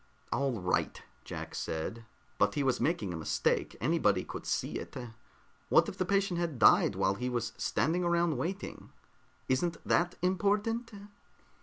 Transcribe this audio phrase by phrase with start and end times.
[0.31, 2.05] "All right," Jack said,
[2.39, 3.77] "but he was making a mistake.
[3.79, 4.97] Anybody could see that.
[5.69, 8.89] What if the patient had died while he was standing around waiting?
[9.47, 10.91] Isn't that important?"